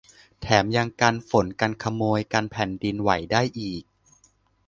[0.41, 3.83] แถมยังกันฝนกันขโมยกันแผ่นดินไหวได้อีก